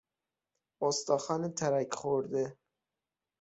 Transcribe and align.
استخوان 0.83 1.41
ترک 1.57 1.89
خورده 1.99 2.45